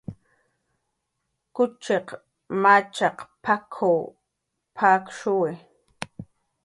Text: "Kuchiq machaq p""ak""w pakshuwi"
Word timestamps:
"Kuchiq 1.55 2.07
machaq 2.61 3.17
p""ak""w 3.43 3.81
pakshuwi" 4.75 5.51